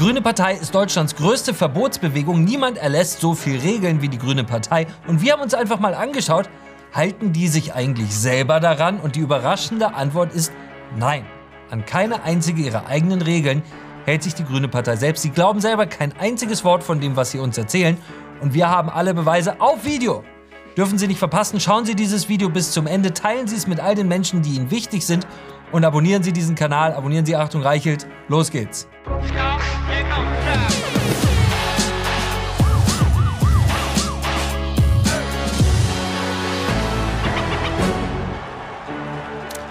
Grüne 0.00 0.22
Partei 0.22 0.54
ist 0.54 0.74
Deutschlands 0.74 1.14
größte 1.14 1.52
Verbotsbewegung. 1.52 2.42
Niemand 2.42 2.78
erlässt 2.78 3.20
so 3.20 3.34
viel 3.34 3.60
Regeln 3.60 4.00
wie 4.00 4.08
die 4.08 4.16
Grüne 4.16 4.44
Partei. 4.44 4.86
Und 5.06 5.20
wir 5.20 5.34
haben 5.34 5.42
uns 5.42 5.52
einfach 5.52 5.78
mal 5.78 5.92
angeschaut, 5.92 6.48
halten 6.94 7.34
die 7.34 7.48
sich 7.48 7.74
eigentlich 7.74 8.16
selber 8.16 8.60
daran? 8.60 8.98
Und 8.98 9.16
die 9.16 9.20
überraschende 9.20 9.92
Antwort 9.92 10.32
ist 10.32 10.54
nein. 10.96 11.26
An 11.68 11.84
keine 11.84 12.22
einzige 12.22 12.62
ihrer 12.62 12.86
eigenen 12.86 13.20
Regeln 13.20 13.62
hält 14.06 14.22
sich 14.22 14.34
die 14.34 14.42
Grüne 14.46 14.68
Partei 14.68 14.96
selbst. 14.96 15.20
Sie 15.20 15.28
glauben 15.28 15.60
selber 15.60 15.84
kein 15.84 16.14
einziges 16.18 16.64
Wort 16.64 16.82
von 16.82 16.98
dem, 16.98 17.14
was 17.14 17.32
sie 17.32 17.38
uns 17.38 17.58
erzählen. 17.58 17.98
Und 18.40 18.54
wir 18.54 18.70
haben 18.70 18.88
alle 18.88 19.12
Beweise 19.12 19.60
auf 19.60 19.84
Video. 19.84 20.24
Dürfen 20.78 20.96
Sie 20.96 21.08
nicht 21.08 21.18
verpassen, 21.18 21.60
schauen 21.60 21.84
Sie 21.84 21.94
dieses 21.94 22.26
Video 22.30 22.48
bis 22.48 22.70
zum 22.70 22.86
Ende, 22.86 23.12
teilen 23.12 23.46
Sie 23.48 23.56
es 23.56 23.66
mit 23.66 23.80
all 23.80 23.94
den 23.94 24.08
Menschen, 24.08 24.40
die 24.40 24.54
Ihnen 24.54 24.70
wichtig 24.70 25.04
sind 25.04 25.26
und 25.72 25.84
abonnieren 25.84 26.22
Sie 26.22 26.32
diesen 26.32 26.54
Kanal, 26.54 26.94
abonnieren 26.94 27.26
Sie 27.26 27.36
Achtung 27.36 27.60
Reichelt. 27.60 28.06
Los 28.28 28.50
geht's. 28.50 28.88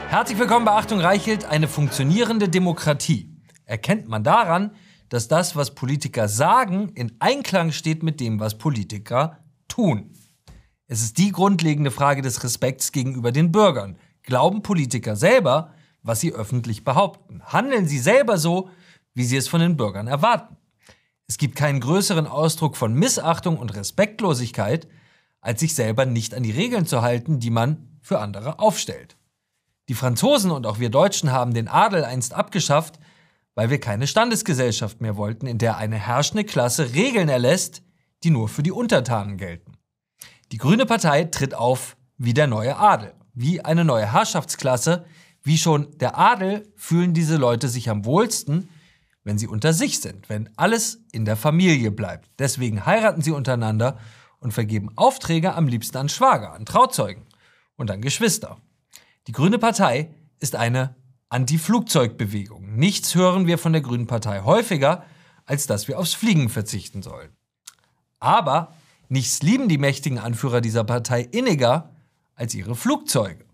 Herzlich 0.10 0.40
willkommen 0.40 0.66
bei 0.66 0.74
Achtung 0.74 1.00
Reichelt, 1.00 1.46
eine 1.46 1.68
funktionierende 1.68 2.50
Demokratie. 2.50 3.38
Erkennt 3.66 4.08
man 4.10 4.24
daran, 4.24 4.72
dass 5.08 5.28
das, 5.28 5.56
was 5.56 5.76
Politiker 5.76 6.28
sagen, 6.28 6.90
in 6.96 7.16
Einklang 7.20 7.72
steht 7.72 8.04
mit 8.04 8.20
dem, 8.20 8.40
was 8.40 8.58
Politiker 8.58 9.40
tun. 9.68 10.12
Es 10.88 11.02
ist 11.02 11.20
die 11.20 11.32
grundlegende 11.32 11.92
Frage 11.92 12.22
des 12.22 12.44
Respekts 12.44 12.92
gegenüber 12.92 13.32
den 13.32 13.52
Bürgern. 13.52 13.98
Glauben 14.24 14.62
Politiker 14.62 15.16
selber, 15.16 15.74
was 16.04 16.20
sie 16.20 16.34
öffentlich 16.34 16.84
behaupten? 16.84 17.42
Handeln 17.46 17.88
sie 17.88 18.00
selber 18.00 18.38
so, 18.38 18.70
wie 19.14 19.24
sie 19.24 19.38
es 19.38 19.48
von 19.48 19.62
den 19.62 19.78
Bürgern 19.78 20.08
erwarten? 20.08 20.58
Es 21.28 21.38
gibt 21.38 21.56
keinen 21.56 21.80
größeren 21.80 22.28
Ausdruck 22.28 22.76
von 22.76 22.94
Missachtung 22.94 23.58
und 23.58 23.76
Respektlosigkeit, 23.76 24.88
als 25.42 25.60
sich 25.60 25.76
selber 25.76 26.06
nicht 26.06 26.34
an 26.34 26.44
die 26.44 26.52
Regeln 26.52 26.86
zu 26.86 27.02
halten, 27.02 27.40
die 27.40 27.52
man 27.52 28.00
für 28.02 28.20
andere 28.20 28.60
aufstellt. 28.60 29.16
Die 29.90 29.94
Franzosen 29.94 30.52
und 30.52 30.66
auch 30.66 30.80
wir 30.80 30.90
Deutschen 30.90 31.32
haben 31.32 31.54
den 31.54 31.68
Adel 31.68 32.04
einst 32.04 32.34
abgeschafft, 32.34 33.00
weil 33.56 33.70
wir 33.70 33.80
keine 33.80 34.08
Standesgesellschaft 34.08 35.02
mehr 35.02 35.18
wollten, 35.18 35.48
in 35.48 35.58
der 35.58 35.78
eine 35.78 35.98
herrschende 35.98 36.46
Klasse 36.46 36.94
Regeln 36.94 37.30
erlässt, 37.30 37.82
die 38.24 38.30
nur 38.30 38.50
für 38.50 38.64
die 38.64 38.72
Untertanen 38.72 39.38
gelten. 39.38 39.74
Die 40.52 40.58
Grüne 40.58 40.86
Partei 40.86 41.26
tritt 41.26 41.54
auf 41.54 41.98
wie 42.18 42.34
der 42.34 42.48
neue 42.48 42.78
Adel, 42.78 43.14
wie 43.34 43.62
eine 43.62 43.86
neue 43.86 44.12
Herrschaftsklasse, 44.12 45.06
wie 45.44 45.58
schon 45.58 45.98
der 46.00 46.18
Adel 46.18 46.72
fühlen 46.76 47.14
diese 47.14 47.38
Leute 47.38 47.68
sich 47.68 47.90
am 47.90 48.06
wohlsten, 48.06 48.70
wenn 49.30 49.38
sie 49.38 49.48
unter 49.48 49.74
sich 49.74 50.00
sind, 50.00 50.28
wenn 50.28 50.50
alles 50.56 51.04
in 51.12 51.24
der 51.24 51.38
Familie 51.38 51.92
bleibt. 51.92 52.32
Deswegen 52.40 52.88
heiraten 52.88 53.22
sie 53.22 53.30
untereinander 53.30 54.00
und 54.40 54.54
vergeben 54.54 54.90
Aufträge 54.96 55.54
am 55.54 55.68
liebsten 55.68 55.98
an 55.98 56.10
Schwager, 56.10 56.54
an 56.54 56.66
Trauzeugen 56.66 57.28
und 57.76 57.92
an 57.92 58.02
Geschwister. 58.02 58.58
Die 59.28 59.32
Grüne 59.32 59.60
Partei 59.60 60.10
ist 60.40 60.56
eine 60.56 60.96
Anti-Flugzeugbewegung. 61.30 62.76
Nichts 62.76 63.14
hören 63.14 63.46
wir 63.46 63.60
von 63.60 63.72
der 63.72 63.84
Grünen 63.84 64.08
Partei 64.08 64.42
häufiger, 64.42 65.06
als 65.46 65.68
dass 65.68 65.88
wir 65.88 66.00
aufs 66.00 66.16
Fliegen 66.16 66.50
verzichten 66.50 67.04
sollen. 67.04 67.30
Aber 68.20 68.74
nichts 69.10 69.44
lieben 69.44 69.70
die 69.70 69.78
mächtigen 69.78 70.18
Anführer 70.18 70.60
dieser 70.60 70.84
Partei 70.84 71.22
inniger 71.22 71.94
als 72.34 72.56
ihre 72.56 72.74
Flugzeuge. 72.74 73.46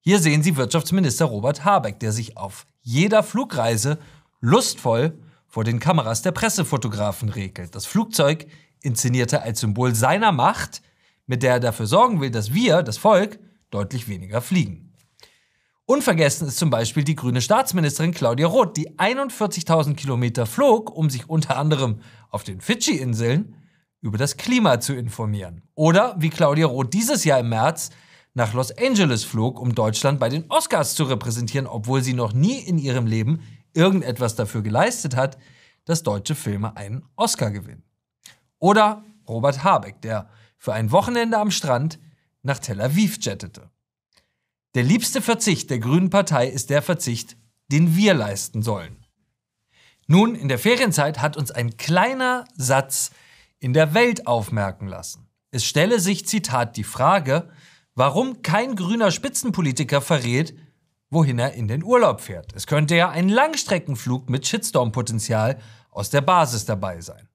Hier 0.00 0.18
sehen 0.18 0.42
Sie 0.42 0.56
Wirtschaftsminister 0.56 1.26
Robert 1.26 1.64
Habeck, 1.64 2.00
der 2.00 2.10
sich 2.10 2.36
auf 2.36 2.66
jeder 2.82 3.22
Flugreise 3.22 4.00
lustvoll 4.40 5.18
vor 5.46 5.64
den 5.64 5.80
Kameras 5.80 6.22
der 6.22 6.32
Pressefotografen 6.32 7.28
regelt. 7.28 7.74
Das 7.74 7.86
Flugzeug 7.86 8.46
inszenierte 8.82 9.42
als 9.42 9.60
Symbol 9.60 9.94
seiner 9.94 10.32
Macht, 10.32 10.82
mit 11.26 11.42
der 11.42 11.54
er 11.54 11.60
dafür 11.60 11.86
sorgen 11.86 12.20
will, 12.20 12.30
dass 12.30 12.54
wir, 12.54 12.82
das 12.82 12.98
Volk, 12.98 13.38
deutlich 13.70 14.08
weniger 14.08 14.40
fliegen. 14.40 14.92
Unvergessen 15.86 16.46
ist 16.46 16.58
zum 16.58 16.70
Beispiel 16.70 17.02
die 17.02 17.16
grüne 17.16 17.40
Staatsministerin 17.40 18.12
Claudia 18.12 18.46
Roth, 18.46 18.76
die 18.76 18.90
41.000 18.90 19.94
Kilometer 19.94 20.46
flog, 20.46 20.94
um 20.94 21.10
sich 21.10 21.28
unter 21.28 21.56
anderem 21.56 22.00
auf 22.30 22.44
den 22.44 22.60
Fidschi-Inseln 22.60 23.56
über 24.00 24.16
das 24.16 24.36
Klima 24.36 24.78
zu 24.78 24.94
informieren. 24.94 25.62
Oder 25.74 26.14
wie 26.18 26.30
Claudia 26.30 26.66
Roth 26.66 26.94
dieses 26.94 27.24
Jahr 27.24 27.40
im 27.40 27.48
März 27.48 27.90
nach 28.34 28.54
Los 28.54 28.70
Angeles 28.70 29.24
flog, 29.24 29.60
um 29.60 29.74
Deutschland 29.74 30.20
bei 30.20 30.28
den 30.28 30.44
Oscars 30.48 30.94
zu 30.94 31.04
repräsentieren, 31.04 31.66
obwohl 31.66 32.02
sie 32.02 32.14
noch 32.14 32.32
nie 32.32 32.58
in 32.60 32.78
ihrem 32.78 33.06
Leben 33.06 33.40
irgendetwas 33.74 34.34
dafür 34.34 34.62
geleistet 34.62 35.16
hat, 35.16 35.38
dass 35.84 36.02
deutsche 36.02 36.34
Filme 36.34 36.76
einen 36.76 37.04
Oscar 37.16 37.50
gewinnen. 37.50 37.84
Oder 38.58 39.04
Robert 39.28 39.64
Habeck, 39.64 40.00
der 40.02 40.28
für 40.58 40.72
ein 40.72 40.92
Wochenende 40.92 41.38
am 41.38 41.50
Strand 41.50 41.98
nach 42.42 42.58
Tel 42.58 42.80
Aviv 42.80 43.18
jettete. 43.20 43.70
Der 44.74 44.82
liebste 44.82 45.20
Verzicht 45.20 45.70
der 45.70 45.78
Grünen 45.78 46.10
Partei 46.10 46.46
ist 46.48 46.70
der 46.70 46.82
Verzicht, 46.82 47.36
den 47.68 47.96
wir 47.96 48.14
leisten 48.14 48.62
sollen. 48.62 49.04
Nun, 50.06 50.34
in 50.34 50.48
der 50.48 50.58
Ferienzeit 50.58 51.20
hat 51.20 51.36
uns 51.36 51.50
ein 51.50 51.76
kleiner 51.76 52.44
Satz 52.54 53.10
in 53.58 53.72
der 53.72 53.94
Welt 53.94 54.26
aufmerken 54.26 54.86
lassen. 54.86 55.28
Es 55.50 55.64
stelle 55.64 56.00
sich, 56.00 56.26
Zitat, 56.26 56.76
die 56.76 56.84
Frage, 56.84 57.50
warum 57.94 58.42
kein 58.42 58.76
grüner 58.76 59.10
Spitzenpolitiker 59.10 60.00
verrät, 60.00 60.54
wohin 61.10 61.38
er 61.38 61.54
in 61.54 61.68
den 61.68 61.82
Urlaub 61.82 62.20
fährt. 62.20 62.54
Es 62.54 62.66
könnte 62.66 62.94
ja 62.94 63.10
ein 63.10 63.28
Langstreckenflug 63.28 64.30
mit 64.30 64.46
Shitstorm-Potenzial 64.46 65.58
aus 65.90 66.10
der 66.10 66.20
Basis 66.20 66.64
dabei 66.64 67.00
sein. 67.00 67.28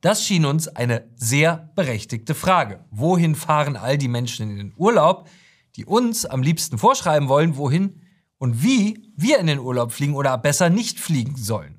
Das 0.00 0.24
schien 0.24 0.44
uns 0.44 0.68
eine 0.68 1.08
sehr 1.16 1.70
berechtigte 1.74 2.36
Frage. 2.36 2.84
Wohin 2.90 3.34
fahren 3.34 3.76
all 3.76 3.98
die 3.98 4.06
Menschen 4.06 4.48
in 4.48 4.56
den 4.56 4.74
Urlaub, 4.76 5.28
die 5.74 5.84
uns 5.84 6.24
am 6.24 6.40
liebsten 6.40 6.78
vorschreiben 6.78 7.28
wollen, 7.28 7.56
wohin 7.56 8.00
und 8.38 8.62
wie 8.62 9.12
wir 9.16 9.40
in 9.40 9.48
den 9.48 9.58
Urlaub 9.58 9.90
fliegen 9.90 10.14
oder 10.14 10.38
besser 10.38 10.70
nicht 10.70 11.00
fliegen 11.00 11.36
sollen. 11.36 11.78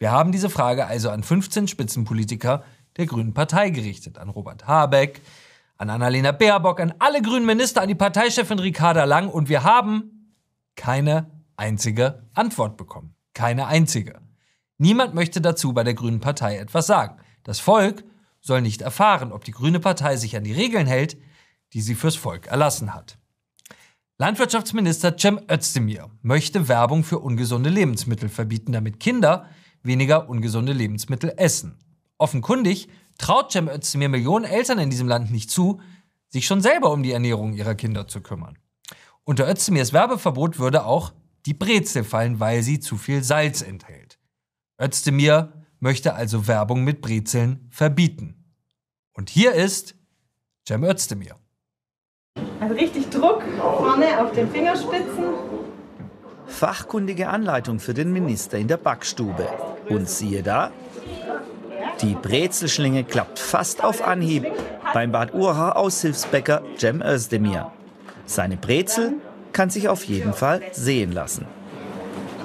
Wir 0.00 0.10
haben 0.10 0.32
diese 0.32 0.50
Frage 0.50 0.86
also 0.86 1.10
an 1.10 1.22
15 1.22 1.68
Spitzenpolitiker 1.68 2.64
der 2.96 3.06
Grünen 3.06 3.34
Partei 3.34 3.70
gerichtet, 3.70 4.18
an 4.18 4.28
Robert 4.28 4.66
Habeck, 4.66 5.20
an 5.76 5.90
Annalena 5.90 6.32
Baerbock, 6.32 6.80
an 6.80 6.94
alle 6.98 7.22
grünen 7.22 7.46
Minister, 7.46 7.82
an 7.82 7.88
die 7.88 7.94
Parteichefin 7.94 8.58
Ricarda 8.58 9.04
Lang 9.04 9.28
und 9.28 9.48
wir 9.48 9.62
haben 9.62 10.13
keine 10.76 11.30
einzige 11.56 12.28
Antwort 12.34 12.76
bekommen. 12.76 13.14
Keine 13.34 13.66
einzige. 13.66 14.20
Niemand 14.78 15.14
möchte 15.14 15.40
dazu 15.40 15.72
bei 15.72 15.84
der 15.84 15.94
Grünen 15.94 16.20
Partei 16.20 16.58
etwas 16.58 16.86
sagen. 16.86 17.18
Das 17.42 17.60
Volk 17.60 18.04
soll 18.40 18.60
nicht 18.60 18.82
erfahren, 18.82 19.32
ob 19.32 19.44
die 19.44 19.52
Grüne 19.52 19.80
Partei 19.80 20.16
sich 20.16 20.36
an 20.36 20.44
die 20.44 20.52
Regeln 20.52 20.86
hält, 20.86 21.16
die 21.72 21.80
sie 21.80 21.94
fürs 21.94 22.16
Volk 22.16 22.46
erlassen 22.46 22.94
hat. 22.94 23.18
Landwirtschaftsminister 24.18 25.16
Cem 25.18 25.40
Özdemir 25.50 26.10
möchte 26.22 26.68
Werbung 26.68 27.02
für 27.02 27.18
ungesunde 27.18 27.70
Lebensmittel 27.70 28.28
verbieten, 28.28 28.72
damit 28.72 29.00
Kinder 29.00 29.48
weniger 29.82 30.28
ungesunde 30.28 30.72
Lebensmittel 30.72 31.32
essen. 31.36 31.78
Offenkundig 32.18 32.88
traut 33.18 33.50
Cem 33.50 33.68
Özdemir 33.68 34.08
Millionen 34.08 34.44
Eltern 34.44 34.78
in 34.78 34.90
diesem 34.90 35.08
Land 35.08 35.30
nicht 35.30 35.50
zu, 35.50 35.80
sich 36.28 36.46
schon 36.46 36.60
selber 36.60 36.92
um 36.92 37.02
die 37.02 37.12
Ernährung 37.12 37.54
ihrer 37.54 37.74
Kinder 37.74 38.06
zu 38.06 38.20
kümmern. 38.20 38.58
Unter 39.26 39.48
Özdemirs 39.48 39.94
Werbeverbot 39.94 40.58
würde 40.58 40.84
auch 40.84 41.14
die 41.46 41.54
Brezel 41.54 42.04
fallen, 42.04 42.40
weil 42.40 42.62
sie 42.62 42.78
zu 42.78 42.98
viel 42.98 43.22
Salz 43.22 43.62
enthält. 43.62 44.18
Özdemir 44.80 45.64
möchte 45.80 46.14
also 46.14 46.46
Werbung 46.46 46.84
mit 46.84 47.00
Brezeln 47.00 47.66
verbieten. 47.70 48.54
Und 49.14 49.30
hier 49.30 49.52
ist 49.52 49.94
Cem 50.68 50.84
Özdemir. 50.84 51.36
Also 52.60 52.74
richtig 52.74 53.08
Druck 53.08 53.42
vorne 53.58 54.22
auf 54.22 54.32
den 54.32 54.50
Fingerspitzen. 54.50 55.24
Fachkundige 56.46 57.28
Anleitung 57.28 57.80
für 57.80 57.94
den 57.94 58.12
Minister 58.12 58.58
in 58.58 58.68
der 58.68 58.76
Backstube. 58.76 59.48
Und 59.88 60.08
siehe 60.08 60.42
da, 60.42 60.70
die 62.02 62.14
Brezelschlinge 62.14 63.04
klappt 63.04 63.38
fast 63.38 63.82
auf 63.82 64.06
Anhieb 64.06 64.46
beim 64.92 65.12
Bad 65.12 65.32
Urha 65.32 65.72
Aushilfsbäcker 65.72 66.62
Cem 66.76 67.00
Özdemir. 67.00 67.72
Seine 68.26 68.56
Brezel 68.56 69.14
kann 69.52 69.70
sich 69.70 69.88
auf 69.88 70.04
jeden 70.04 70.32
Fall 70.32 70.62
sehen 70.72 71.12
lassen. 71.12 71.46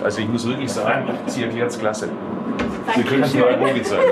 Also 0.03 0.21
ich 0.21 0.27
muss 0.27 0.47
wirklich 0.47 0.71
sagen, 0.71 1.09
sie 1.27 1.43
erklärt 1.43 1.71
es 1.71 1.79
klasse. 1.79 2.09
Sie 2.95 3.03
können 3.03 3.23
es 3.23 3.33
nur 3.33 3.47
ein 3.47 3.83
sein. 3.83 3.99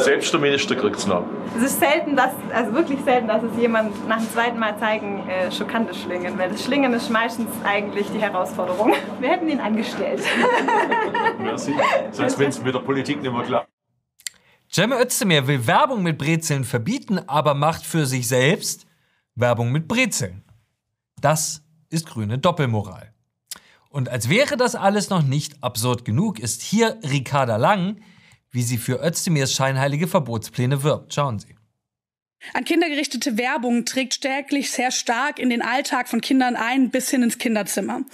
Selbst 0.00 0.32
der 0.32 0.40
Minister 0.40 0.74
kriegt 0.74 0.96
es 0.96 1.06
noch. 1.06 1.24
Es 1.56 1.64
ist 1.64 1.80
selten, 1.80 2.16
dass, 2.16 2.30
also 2.52 2.72
wirklich 2.72 3.00
selten, 3.04 3.28
dass 3.28 3.42
es 3.42 3.56
jemand 3.58 4.08
nach 4.08 4.18
dem 4.18 4.30
zweiten 4.30 4.58
Mal 4.58 4.78
zeigen 4.78 5.28
äh, 5.28 5.52
schockante 5.52 5.94
Schlingen, 5.94 6.38
weil 6.38 6.50
das 6.50 6.64
Schlingen 6.64 6.94
ist 6.94 7.10
meistens 7.10 7.48
eigentlich 7.64 8.06
die 8.10 8.18
Herausforderung. 8.20 8.94
Wir 9.20 9.28
hätten 9.28 9.48
ihn 9.48 9.60
angestellt. 9.60 10.22
Merci. 11.38 11.74
Sonst 12.10 12.38
wenn 12.38 12.48
es 12.48 12.62
mit 12.62 12.74
der 12.74 12.80
Politik 12.80 13.20
nicht 13.20 13.32
mehr 13.32 13.42
klar. 13.42 13.66
Cem 14.70 14.92
Özdemir 14.92 15.46
will 15.46 15.66
Werbung 15.66 16.02
mit 16.02 16.16
Brezeln 16.16 16.64
verbieten, 16.64 17.20
aber 17.26 17.52
macht 17.52 17.84
für 17.84 18.06
sich 18.06 18.26
selbst 18.26 18.86
Werbung 19.34 19.72
mit 19.72 19.88
Brezeln. 19.88 20.44
Das 21.20 21.62
ist 21.88 22.06
grüne 22.06 22.38
Doppelmoral. 22.38 23.12
Und 23.88 24.08
als 24.08 24.28
wäre 24.28 24.56
das 24.56 24.74
alles 24.74 25.10
noch 25.10 25.22
nicht 25.22 25.62
absurd 25.62 26.04
genug, 26.04 26.38
ist 26.38 26.62
hier 26.62 26.98
Ricarda 27.02 27.56
Lang, 27.56 28.00
wie 28.50 28.62
sie 28.62 28.78
für 28.78 29.04
Özdemirs 29.04 29.52
scheinheilige 29.52 30.08
Verbotspläne 30.08 30.82
wirbt. 30.82 31.12
Schauen 31.12 31.38
Sie. 31.38 31.56
An 32.54 32.64
kindergerichtete 32.64 33.38
Werbung 33.38 33.84
trägt 33.84 34.14
stärklich 34.14 34.70
sehr 34.70 34.90
stark 34.90 35.38
in 35.38 35.48
den 35.48 35.62
Alltag 35.62 36.08
von 36.08 36.20
Kindern 36.20 36.56
ein, 36.56 36.90
bis 36.90 37.08
hin 37.08 37.22
ins 37.22 37.38
Kinderzimmer. 37.38 38.04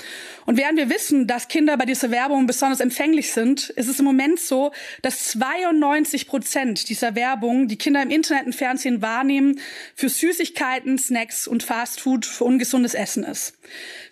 Und 0.46 0.56
während 0.56 0.78
wir 0.78 0.90
wissen, 0.90 1.26
dass 1.26 1.48
Kinder 1.48 1.76
bei 1.76 1.86
dieser 1.86 2.10
Werbung 2.10 2.46
besonders 2.46 2.80
empfänglich 2.80 3.32
sind, 3.32 3.70
ist 3.70 3.88
es 3.88 3.98
im 3.98 4.04
Moment 4.04 4.38
so, 4.38 4.70
dass 5.02 5.28
92 5.28 6.28
Prozent 6.28 6.88
dieser 6.88 7.14
Werbung, 7.14 7.68
die 7.68 7.78
Kinder 7.78 8.02
im 8.02 8.10
Internet 8.10 8.46
und 8.46 8.54
Fernsehen 8.54 9.02
wahrnehmen, 9.02 9.60
für 9.94 10.08
Süßigkeiten, 10.08 10.98
Snacks 10.98 11.48
und 11.48 11.62
Fastfood, 11.62 12.24
für 12.24 12.44
ungesundes 12.44 12.94
Essen 12.94 13.24
ist. 13.24 13.54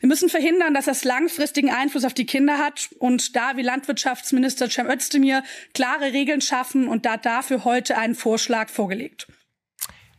Wir 0.01 0.09
müssen 0.09 0.29
verhindern, 0.29 0.75
dass 0.75 0.87
das 0.87 1.05
langfristigen 1.05 1.71
Einfluss 1.71 2.05
auf 2.05 2.15
die 2.15 2.27
Kinder 2.27 2.59
hat 2.59 2.89
und 2.99 3.37
da 3.37 3.57
wie 3.57 3.63
Landwirtschaftsminister 3.63 4.69
Cem 4.71 4.89
Özdemir 4.89 5.45
klare 5.75 6.13
Regeln 6.13 6.41
schaffen 6.41 6.89
und 6.89 7.07
da 7.07 7.17
dafür 7.17 7.65
heute 7.65 7.97
einen 7.97 8.15
Vorschlag 8.15 8.71
vorgelegt. 8.71 9.29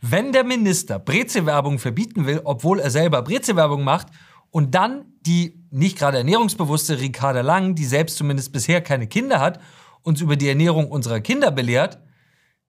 Wenn 0.00 0.32
der 0.32 0.44
Minister 0.44 0.98
Brezelwerbung 0.98 1.78
verbieten 1.78 2.26
will, 2.26 2.40
obwohl 2.44 2.78
er 2.78 2.90
selber 2.90 3.22
Brezelwerbung 3.22 3.82
macht, 3.84 4.08
und 4.50 4.74
dann 4.74 5.04
die 5.26 5.62
nicht 5.70 5.98
gerade 5.98 6.18
ernährungsbewusste 6.18 7.00
Ricarda 7.00 7.42
Lang, 7.42 7.74
die 7.74 7.84
selbst 7.84 8.16
zumindest 8.16 8.52
bisher 8.52 8.80
keine 8.80 9.06
Kinder 9.06 9.40
hat, 9.40 9.60
uns 10.02 10.20
über 10.20 10.36
die 10.36 10.48
Ernährung 10.48 10.90
unserer 10.90 11.20
Kinder 11.20 11.50
belehrt, 11.50 11.98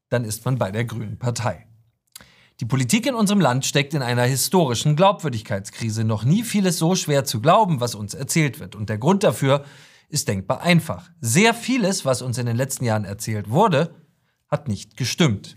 dann 0.09 0.25
ist 0.25 0.43
man 0.43 0.57
bei 0.57 0.71
der 0.71 0.85
Grünen 0.85 1.17
Partei. 1.17 1.67
Die 2.59 2.65
Politik 2.65 3.05
in 3.05 3.15
unserem 3.15 3.39
Land 3.39 3.65
steckt 3.65 3.93
in 3.93 4.01
einer 4.01 4.23
historischen 4.23 4.97
Glaubwürdigkeitskrise. 4.97 6.03
Noch 6.03 6.25
nie 6.25 6.43
fiel 6.43 6.65
es 6.65 6.77
so 6.77 6.95
schwer 6.95 7.23
zu 7.23 7.39
glauben, 7.39 7.79
was 7.79 7.95
uns 7.95 8.13
erzählt 8.13 8.59
wird. 8.59 8.75
Und 8.75 8.89
der 8.89 8.97
Grund 8.97 9.23
dafür 9.23 9.63
ist 10.09 10.27
denkbar 10.27 10.61
einfach. 10.61 11.09
Sehr 11.21 11.53
vieles, 11.53 12.03
was 12.03 12.21
uns 12.21 12.37
in 12.37 12.47
den 12.47 12.57
letzten 12.57 12.83
Jahren 12.83 13.05
erzählt 13.05 13.49
wurde, 13.49 13.95
hat 14.49 14.67
nicht 14.67 14.97
gestimmt. 14.97 15.55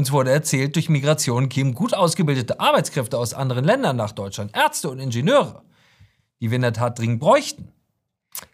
Uns 0.00 0.12
wurde 0.12 0.30
erzählt, 0.30 0.76
durch 0.76 0.88
Migration 0.88 1.50
kämen 1.50 1.74
gut 1.74 1.92
ausgebildete 1.92 2.58
Arbeitskräfte 2.58 3.18
aus 3.18 3.34
anderen 3.34 3.66
Ländern 3.66 3.96
nach 3.96 4.12
Deutschland, 4.12 4.56
Ärzte 4.56 4.88
und 4.88 4.98
Ingenieure, 4.98 5.62
die 6.40 6.50
wir 6.50 6.56
in 6.56 6.62
der 6.62 6.72
Tat 6.72 6.98
dringend 6.98 7.20
bräuchten. 7.20 7.70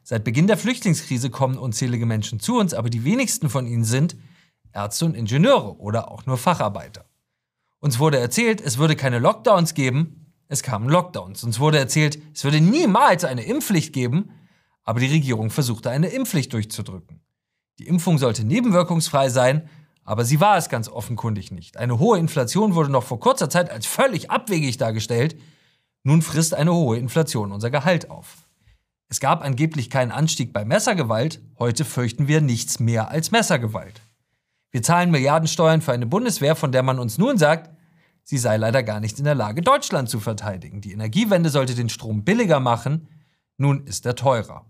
Seit 0.03 0.25
Beginn 0.25 0.49
der 0.49 0.57
Flüchtlingskrise 0.57 1.31
kommen 1.31 1.57
unzählige 1.57 2.05
Menschen 2.05 2.41
zu 2.41 2.59
uns, 2.59 2.75
aber 2.75 2.91
die 2.91 3.05
wenigsten 3.05 3.49
von 3.49 3.69
ihnen 3.69 3.85
sind 3.85 4.17
Ärzte 4.73 5.05
und 5.05 5.15
Ingenieure 5.15 5.79
oder 5.79 6.11
auch 6.11 6.27
nur 6.27 6.37
Facharbeiter. 6.37 7.05
Uns 7.79 8.01
wurde 8.01 8.19
erzählt, 8.19 8.61
es 8.61 8.79
würde 8.79 8.97
keine 8.97 9.21
Lockdowns 9.21 9.75
geben, 9.75 10.33
es 10.49 10.65
kamen 10.65 10.89
Lockdowns. 10.89 11.45
Uns 11.45 11.61
wurde 11.61 11.79
erzählt, 11.79 12.19
es 12.35 12.43
würde 12.43 12.61
niemals 12.61 13.25
eine 13.25 13.45
Impfpflicht 13.45 13.93
geben, 13.93 14.33
aber 14.83 14.99
die 14.99 15.13
Regierung 15.13 15.51
versuchte 15.51 15.91
eine 15.91 16.09
Impfpflicht 16.09 16.53
durchzudrücken. 16.53 17.21
Die 17.79 17.87
Impfung 17.87 18.19
sollte 18.19 18.45
nebenwirkungsfrei 18.45 19.29
sein, 19.29 19.69
aber 20.07 20.25
sie 20.25 20.41
war 20.41 20.57
es 20.57 20.69
ganz 20.69 20.89
offenkundig 20.89 21.51
nicht. 21.51 21.77
Eine 21.77 21.99
hohe 21.99 22.19
Inflation 22.19 22.75
wurde 22.77 22.91
noch 22.91 23.03
vor 23.03 23.19
kurzer 23.19 23.51
Zeit 23.51 23.71
als 23.71 23.87
völlig 23.87 24.31
abwegig 24.31 24.79
dargestellt. 24.79 25.37
Nun 26.05 26.23
frisst 26.23 26.55
eine 26.55 26.73
hohe 26.73 26.97
Inflation 26.97 27.51
unser 27.51 27.71
Gehalt 27.71 28.09
auf. 28.09 28.47
Es 29.09 29.19
gab 29.19 29.45
angeblich 29.45 29.91
keinen 29.91 30.13
Anstieg 30.13 30.53
bei 30.53 30.65
Messergewalt, 30.65 31.41
heute 31.59 31.85
fürchten 31.85 32.29
wir 32.29 32.41
nichts 32.41 32.81
mehr 32.81 33.11
als 33.11 33.33
Messergewalt. 33.33 34.01
Wir 34.71 34.83
zahlen 34.83 35.11
Milliardensteuern 35.11 35.81
für 35.81 35.93
eine 35.93 36.07
Bundeswehr, 36.07 36.55
von 36.55 36.71
der 36.71 36.83
man 36.83 36.99
uns 36.99 37.19
nun 37.19 37.37
sagt, 37.37 37.71
sie 38.23 38.39
sei 38.39 38.57
leider 38.57 38.83
gar 38.83 39.01
nicht 39.01 39.19
in 39.19 39.25
der 39.25 39.35
Lage, 39.35 39.63
Deutschland 39.63 40.09
zu 40.09 40.21
verteidigen. 40.21 40.81
Die 40.81 40.93
Energiewende 40.93 41.51
sollte 41.51 41.75
den 41.75 41.89
Strom 41.89 42.25
billiger 42.25 42.61
machen, 42.61 43.09
nun 43.57 43.85
ist 43.87 44.07
er 44.07 44.15
teurer. 44.15 44.67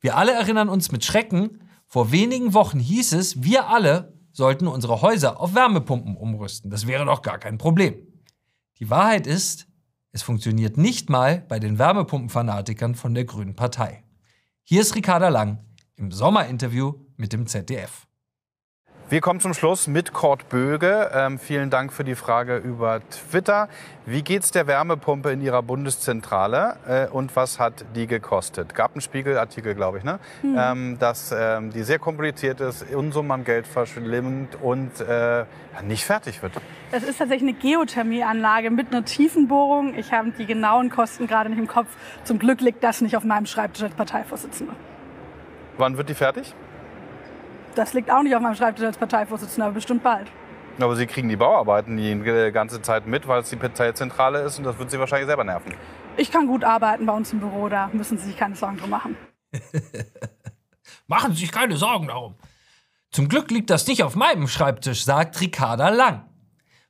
Wir 0.00 0.16
alle 0.16 0.32
erinnern 0.32 0.68
uns 0.70 0.92
mit 0.92 1.04
Schrecken, 1.04 1.60
vor 1.86 2.12
wenigen 2.12 2.54
Wochen 2.54 2.78
hieß 2.78 3.12
es, 3.12 3.42
wir 3.42 3.68
alle 3.68 4.19
sollten 4.32 4.66
unsere 4.66 5.02
Häuser 5.02 5.40
auf 5.40 5.54
Wärmepumpen 5.54 6.16
umrüsten. 6.16 6.70
Das 6.70 6.86
wäre 6.86 7.04
doch 7.04 7.22
gar 7.22 7.38
kein 7.38 7.58
Problem. 7.58 7.94
Die 8.78 8.90
Wahrheit 8.90 9.26
ist, 9.26 9.66
es 10.12 10.22
funktioniert 10.22 10.76
nicht 10.76 11.10
mal 11.10 11.44
bei 11.48 11.58
den 11.58 11.78
Wärmepumpenfanatikern 11.78 12.94
von 12.94 13.14
der 13.14 13.24
Grünen 13.24 13.54
Partei. 13.54 14.04
Hier 14.64 14.80
ist 14.80 14.94
Ricarda 14.94 15.28
Lang 15.28 15.64
im 15.96 16.10
Sommerinterview 16.10 16.94
mit 17.16 17.32
dem 17.32 17.46
ZDF. 17.46 18.06
Wir 19.10 19.20
kommen 19.20 19.40
zum 19.40 19.54
Schluss 19.54 19.88
mit 19.88 20.12
Kurt 20.12 20.48
Böge. 20.50 21.10
Ähm, 21.12 21.40
vielen 21.40 21.68
Dank 21.68 21.92
für 21.92 22.04
die 22.04 22.14
Frage 22.14 22.58
über 22.58 23.00
Twitter. 23.10 23.68
Wie 24.06 24.22
geht 24.22 24.44
es 24.44 24.52
der 24.52 24.68
Wärmepumpe 24.68 25.32
in 25.32 25.40
Ihrer 25.40 25.64
Bundeszentrale 25.64 26.76
äh, 26.86 27.08
und 27.08 27.34
was 27.34 27.58
hat 27.58 27.84
die 27.96 28.06
gekostet? 28.06 28.72
Gab 28.72 28.92
einen 28.92 29.00
Spiegelartikel, 29.00 29.74
glaube 29.74 29.98
ich, 29.98 30.04
ne? 30.04 30.20
Mhm. 30.44 30.56
Ähm, 30.56 30.98
dass 31.00 31.34
ähm, 31.36 31.72
die 31.72 31.82
sehr 31.82 31.98
kompliziert 31.98 32.60
ist, 32.60 32.86
Unsummen 32.94 33.32
an 33.32 33.42
Geld 33.42 33.66
verschlimmt 33.66 34.56
und 34.62 35.00
äh, 35.00 35.44
nicht 35.82 36.04
fertig 36.04 36.40
wird. 36.40 36.52
Es 36.92 37.02
ist 37.02 37.18
tatsächlich 37.18 37.50
eine 37.50 37.58
Geothermieanlage 37.58 38.70
mit 38.70 38.92
einer 38.92 39.04
Tiefenbohrung. 39.04 39.98
Ich 39.98 40.12
habe 40.12 40.30
die 40.30 40.46
genauen 40.46 40.88
Kosten 40.88 41.26
gerade 41.26 41.50
nicht 41.50 41.58
im 41.58 41.66
Kopf. 41.66 41.88
Zum 42.22 42.38
Glück 42.38 42.60
liegt 42.60 42.84
das 42.84 43.00
nicht 43.00 43.16
auf 43.16 43.24
meinem 43.24 43.46
Schreibtisch 43.46 43.82
als 43.82 43.94
Parteivorsitzender. 43.94 44.74
Wann 45.78 45.96
wird 45.96 46.08
die 46.08 46.14
fertig? 46.14 46.54
Das 47.74 47.94
liegt 47.94 48.10
auch 48.10 48.22
nicht 48.22 48.34
auf 48.34 48.42
meinem 48.42 48.54
Schreibtisch 48.54 48.84
als 48.84 48.98
Parteivorsitzender, 48.98 49.66
aber 49.66 49.74
bestimmt 49.74 50.02
bald. 50.02 50.28
Aber 50.78 50.96
Sie 50.96 51.06
kriegen 51.06 51.28
die 51.28 51.36
Bauarbeiten 51.36 51.96
die 51.96 52.50
ganze 52.52 52.80
Zeit 52.82 53.06
mit, 53.06 53.28
weil 53.28 53.40
es 53.40 53.50
die 53.50 53.56
Parteizentrale 53.56 54.40
ist 54.40 54.58
und 54.58 54.64
das 54.64 54.78
wird 54.78 54.90
Sie 54.90 54.98
wahrscheinlich 54.98 55.26
selber 55.26 55.44
nerven. 55.44 55.74
Ich 56.16 56.30
kann 56.30 56.46
gut 56.46 56.64
arbeiten 56.64 57.06
bei 57.06 57.12
uns 57.12 57.32
im 57.32 57.40
Büro, 57.40 57.68
da 57.68 57.90
müssen 57.92 58.18
Sie 58.18 58.26
sich 58.26 58.36
keine 58.36 58.56
Sorgen 58.56 58.78
drum 58.78 58.90
machen. 58.90 59.16
machen 61.06 61.32
Sie 61.34 61.40
sich 61.40 61.52
keine 61.52 61.76
Sorgen 61.76 62.08
darum. 62.08 62.34
Zum 63.10 63.28
Glück 63.28 63.50
liegt 63.50 63.70
das 63.70 63.86
nicht 63.86 64.02
auf 64.02 64.14
meinem 64.14 64.48
Schreibtisch, 64.48 65.04
sagt 65.04 65.40
Ricarda 65.40 65.88
Lang. 65.88 66.24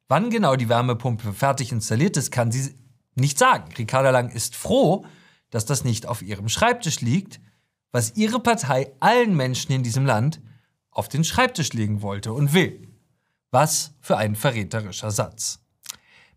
Wann 0.08 0.30
genau 0.30 0.56
die 0.56 0.68
Wärmepumpe 0.68 1.32
fertig 1.32 1.72
installiert 1.72 2.16
ist, 2.16 2.30
kann 2.30 2.50
sie 2.50 2.74
nicht 3.14 3.38
sagen. 3.38 3.72
Ricarda 3.78 4.10
Lang 4.10 4.30
ist 4.30 4.56
froh, 4.56 5.06
dass 5.50 5.66
das 5.66 5.84
nicht 5.84 6.06
auf 6.06 6.22
ihrem 6.22 6.48
Schreibtisch 6.48 7.00
liegt, 7.00 7.40
was 7.92 8.16
ihre 8.16 8.40
Partei 8.40 8.92
allen 9.00 9.36
Menschen 9.36 9.72
in 9.72 9.82
diesem 9.82 10.04
Land 10.04 10.40
auf 10.90 11.08
den 11.08 11.24
Schreibtisch 11.24 11.72
legen 11.72 12.02
wollte 12.02 12.32
und 12.32 12.52
will. 12.52 12.88
Was 13.50 13.94
für 14.00 14.16
ein 14.16 14.36
verräterischer 14.36 15.10
Satz. 15.10 15.60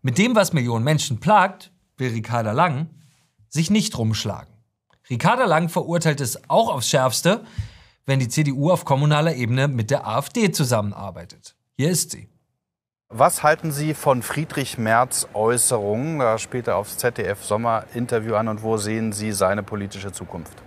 Mit 0.02 0.18
dem, 0.18 0.34
was 0.36 0.52
Millionen 0.52 0.84
Menschen 0.84 1.20
plagt, 1.20 1.72
will 1.96 2.10
Ricarda 2.10 2.52
Lang 2.52 2.90
sich 3.48 3.70
nicht 3.70 3.96
rumschlagen. 3.96 4.52
Ricarda 5.08 5.44
Lang 5.44 5.68
verurteilt 5.68 6.20
es 6.20 6.48
auch 6.48 6.70
aufs 6.70 6.88
Schärfste, 6.88 7.44
wenn 8.06 8.20
die 8.20 8.28
CDU 8.28 8.70
auf 8.70 8.84
kommunaler 8.84 9.34
Ebene 9.34 9.68
mit 9.68 9.90
der 9.90 10.06
AfD 10.06 10.50
zusammenarbeitet. 10.50 11.56
Hier 11.76 11.90
ist 11.90 12.10
sie. 12.10 12.28
Was 13.08 13.42
halten 13.42 13.70
Sie 13.70 13.94
von 13.94 14.22
Friedrich 14.22 14.76
Merz 14.76 15.28
Äußerungen? 15.34 16.18
Da 16.18 16.38
spielt 16.38 16.66
er 16.68 16.76
aufs 16.76 16.98
ZDF 16.98 17.44
Sommerinterview 17.44 18.34
an 18.34 18.48
und 18.48 18.62
wo 18.62 18.76
sehen 18.76 19.12
Sie 19.12 19.30
seine 19.30 19.62
politische 19.62 20.10
Zukunft? 20.10 20.62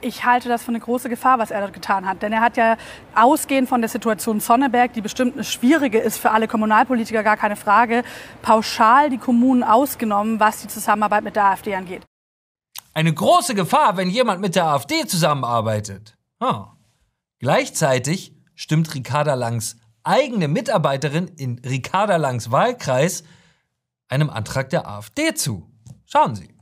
Ich 0.00 0.24
halte 0.24 0.48
das 0.48 0.62
für 0.62 0.68
eine 0.68 0.80
große 0.80 1.08
Gefahr, 1.08 1.38
was 1.38 1.50
er 1.50 1.60
dort 1.60 1.72
getan 1.72 2.06
hat. 2.06 2.22
Denn 2.22 2.32
er 2.32 2.40
hat 2.40 2.56
ja 2.56 2.76
ausgehend 3.14 3.68
von 3.68 3.80
der 3.80 3.88
Situation 3.88 4.40
Sonneberg, 4.40 4.92
die 4.92 5.00
bestimmt 5.00 5.34
eine 5.34 5.44
schwierige 5.44 5.98
ist 5.98 6.18
für 6.18 6.30
alle 6.30 6.48
Kommunalpolitiker, 6.48 7.22
gar 7.22 7.36
keine 7.36 7.56
Frage, 7.56 8.04
pauschal 8.42 9.10
die 9.10 9.18
Kommunen 9.18 9.62
ausgenommen, 9.62 10.40
was 10.40 10.60
die 10.60 10.68
Zusammenarbeit 10.68 11.24
mit 11.24 11.36
der 11.36 11.46
AfD 11.46 11.74
angeht. 11.74 12.04
Eine 12.94 13.12
große 13.12 13.54
Gefahr, 13.54 13.96
wenn 13.96 14.10
jemand 14.10 14.40
mit 14.40 14.54
der 14.54 14.66
AfD 14.66 15.06
zusammenarbeitet. 15.06 16.16
Oh. 16.40 16.64
Gleichzeitig 17.38 18.34
stimmt 18.54 18.94
Ricarda 18.94 19.34
Langs 19.34 19.76
eigene 20.02 20.48
Mitarbeiterin 20.48 21.28
in 21.36 21.60
Ricarda 21.60 22.16
Langs 22.16 22.50
Wahlkreis 22.50 23.24
einem 24.08 24.30
Antrag 24.30 24.70
der 24.70 24.88
AfD 24.88 25.34
zu. 25.34 25.70
Schauen 26.06 26.34
Sie. 26.34 26.57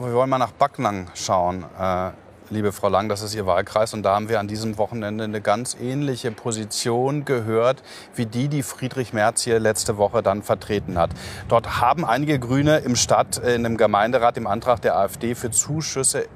Wir 0.00 0.14
wollen 0.14 0.30
mal 0.30 0.38
nach 0.38 0.52
Backnang 0.52 1.08
schauen, 1.14 1.64
äh, 1.76 2.10
liebe 2.50 2.70
Frau 2.70 2.88
Lang, 2.88 3.08
das 3.08 3.20
ist 3.20 3.34
Ihr 3.34 3.46
Wahlkreis. 3.46 3.94
Und 3.94 4.04
da 4.04 4.14
haben 4.14 4.28
wir 4.28 4.38
an 4.38 4.46
diesem 4.46 4.78
Wochenende 4.78 5.24
eine 5.24 5.40
ganz 5.40 5.76
ähnliche 5.80 6.30
Position 6.30 7.24
gehört, 7.24 7.82
wie 8.14 8.24
die, 8.24 8.46
die 8.46 8.62
Friedrich 8.62 9.12
Merz 9.12 9.42
hier 9.42 9.58
letzte 9.58 9.96
Woche 9.96 10.22
dann 10.22 10.44
vertreten 10.44 10.98
hat. 10.98 11.10
Dort 11.48 11.80
haben 11.80 12.04
einige 12.04 12.38
Grüne 12.38 12.78
im 12.78 12.94
Stadt, 12.94 13.42
äh, 13.42 13.56
in 13.56 13.66
einem 13.66 13.76
Gemeinderat 13.76 14.36
im 14.36 14.46
Antrag 14.46 14.80
der 14.82 14.96
AfD 14.96 15.34
für 15.34 15.50
Zuschüsse 15.50 16.28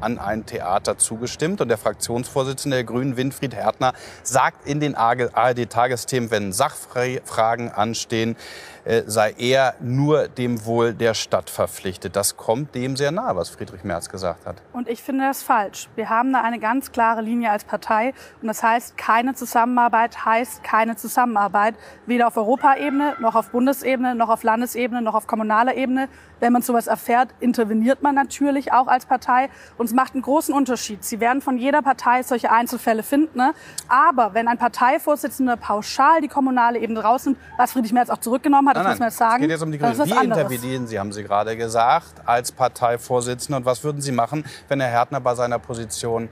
an 0.00 0.18
ein 0.18 0.46
Theater 0.46 0.98
zugestimmt. 0.98 1.60
Und 1.60 1.68
der 1.68 1.78
Fraktionsvorsitzende 1.78 2.78
der 2.78 2.84
Grünen, 2.84 3.16
Winfried 3.16 3.54
Härtner, 3.54 3.92
sagt 4.22 4.66
in 4.66 4.80
den 4.80 4.94
ARD-Tagesthemen, 4.94 6.30
wenn 6.30 6.52
Sachfragen 6.52 7.70
anstehen, 7.70 8.36
äh, 8.84 9.02
sei 9.06 9.34
er 9.36 9.74
nur 9.80 10.28
dem 10.28 10.64
Wohl 10.64 10.94
der 10.94 11.14
Stadt 11.14 11.50
verpflichtet. 11.50 12.16
Das 12.16 12.36
kommt 12.36 12.74
dem 12.74 12.96
sehr 12.96 13.10
nahe, 13.10 13.36
was 13.36 13.50
Friedrich 13.50 13.84
Merz 13.84 14.08
gesagt 14.08 14.46
hat. 14.46 14.56
Und 14.72 14.88
ich 14.88 15.02
finde 15.02 15.24
das 15.24 15.42
falsch. 15.42 15.88
Wir 15.96 16.08
haben 16.08 16.32
da 16.32 16.40
eine 16.40 16.58
ganz 16.58 16.90
klare 16.90 17.20
Linie 17.20 17.50
als 17.50 17.64
Partei. 17.64 18.14
Und 18.40 18.48
das 18.48 18.62
heißt, 18.62 18.96
keine 18.96 19.34
Zusammenarbeit 19.34 20.24
heißt 20.24 20.64
keine 20.64 20.96
Zusammenarbeit. 20.96 21.74
Weder 22.06 22.26
auf 22.26 22.36
Europaebene, 22.36 23.16
noch 23.20 23.34
auf 23.34 23.50
Bundesebene, 23.50 24.14
noch 24.14 24.28
auf 24.28 24.42
Landesebene, 24.42 25.02
noch 25.02 25.14
auf 25.14 25.26
kommunaler 25.26 25.74
Ebene. 25.74 26.08
Wenn 26.40 26.52
man 26.52 26.62
sowas 26.62 26.86
erfährt, 26.86 27.28
interveniert 27.38 28.02
man 28.02 28.14
natürlich 28.14 28.72
auch 28.72 28.86
als 28.86 29.06
Partei. 29.06 29.50
Und 29.78 29.86
es 29.86 29.92
macht 29.92 30.14
einen 30.14 30.22
großen 30.22 30.54
Unterschied. 30.54 31.04
Sie 31.04 31.20
werden 31.20 31.42
von 31.42 31.58
jeder 31.58 31.82
Partei 31.82 32.22
solche 32.22 32.50
Einzelfälle 32.50 33.02
finden. 33.02 33.38
Ne? 33.38 33.52
Aber 33.88 34.34
wenn 34.34 34.48
ein 34.48 34.58
Parteivorsitzender 34.58 35.56
pauschal 35.56 36.20
die 36.20 36.28
kommunale 36.28 36.78
Ebene 36.78 37.00
rausnimmt, 37.00 37.38
was 37.56 37.72
Friedrich 37.72 37.92
Merz 37.92 38.10
auch 38.10 38.18
zurückgenommen 38.18 38.68
hat, 38.68 38.76
Nein, 38.76 38.84
das 38.84 38.92
muss 38.92 38.98
man 38.98 39.08
jetzt 39.08 39.18
sagen. 39.18 39.34
Es 39.34 39.40
geht 39.40 39.50
jetzt 39.50 39.62
um 39.62 39.72
die 39.72 39.78
ist 39.78 40.06
Wie 40.06 40.24
intervenieren 40.24 40.86
Sie, 40.86 40.98
haben 40.98 41.12
Sie 41.12 41.22
gerade 41.22 41.56
gesagt, 41.56 42.22
als 42.26 42.52
Parteivorsitzender? 42.52 43.58
Und 43.58 43.64
was 43.64 43.84
würden 43.84 44.00
Sie 44.00 44.12
machen, 44.12 44.44
wenn 44.68 44.80
Herr 44.80 44.90
Härtner 44.90 45.20
bei 45.20 45.34
seiner 45.34 45.58
Position 45.58 46.28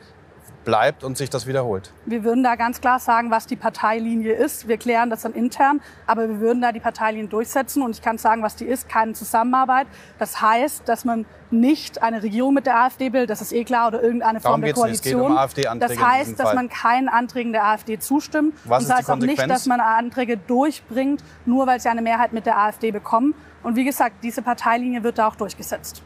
bleibt 0.65 1.05
und 1.05 1.17
sich 1.17 1.31
das 1.31 1.47
wiederholt? 1.47 1.93
Wir 2.07 2.25
würden 2.25 2.43
da 2.43 2.55
ganz 2.57 2.81
klar 2.81 2.99
sagen, 2.99 3.31
was 3.31 3.47
die 3.47 3.57
Parteilinie 3.57 4.33
ist. 4.35 4.69
Wir 4.69 4.77
klären 4.77 5.11
das 5.11 5.23
dann 5.23 5.33
intern, 5.33 5.81
aber 6.07 6.29
wir 6.29 6.41
würden 6.41 6.61
da 6.61 6.73
die 6.73 6.81
Parteilinie 6.81 7.29
durchsetzen. 7.29 7.83
Und 7.83 7.93
ich 7.93 8.03
kann 8.03 8.19
sagen, 8.19 8.43
was 8.43 8.57
die 8.57 8.65
ist, 8.65 8.88
keine 8.88 9.12
Zusammenarbeit. 9.15 9.87
Das 10.19 10.41
heißt, 10.41 10.88
dass 10.88 11.05
man 11.05 11.27
nicht 11.50 12.03
eine 12.03 12.23
Regierung 12.23 12.55
mit 12.55 12.67
der 12.67 12.79
AfD 12.79 13.09
bildet, 13.09 13.31
das 13.31 13.41
ist 13.41 13.53
eh 13.53 13.65
klar, 13.65 13.88
oder 13.88 14.03
irgendeine 14.03 14.41
Darum 14.41 14.55
Form 14.55 14.61
der 14.61 14.73
geht's 14.75 15.05
nicht. 15.05 15.15
Koalition. 15.15 15.73
um 15.73 15.81
das 15.81 15.99
heißt, 15.99 16.38
dass 16.38 16.55
man 16.55 16.69
keinen 16.69 17.09
Anträgen 17.09 17.53
der 17.53 17.65
AfD 17.65 17.99
zustimmt. 17.99 18.55
Was 18.65 18.79
und 18.79 18.83
ist 18.83 18.91
das 18.91 18.99
heißt 18.99 19.11
auch 19.11 19.17
nicht, 19.17 19.50
dass 19.50 19.67
man 19.67 19.81
Anträge 19.81 20.37
durchbringt, 20.37 21.23
nur 21.47 21.67
weil 21.67 21.81
sie 21.81 21.88
eine 21.88 22.03
Mehrheit 22.03 22.33
mit 22.33 22.47
der 22.47 22.59
AfD 22.59 22.91
bekommen. 22.91 23.35
Und 23.62 23.77
wie 23.77 23.85
gesagt, 23.85 24.17
diese 24.23 24.43
Parteilinie 24.43 25.03
wird 25.03 25.19
da 25.19 25.29
auch 25.29 25.37
durchgesetzt. 25.37 26.03